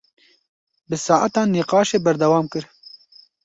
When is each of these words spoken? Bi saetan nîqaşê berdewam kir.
Bi 0.89 0.97
saetan 1.05 1.47
nîqaşê 1.55 1.97
berdewam 2.05 2.45
kir. 2.53 2.63